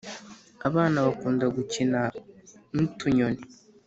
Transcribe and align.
abana 0.67 0.97
bakunda 1.05 1.45
gukina 1.55 2.01
nutunyoni 2.73 3.41